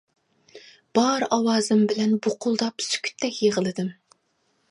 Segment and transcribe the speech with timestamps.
[0.99, 3.93] بار ئاۋازىم بىلەن بۇقۇلداپ سۈكۈتتەك يىغلىدىم.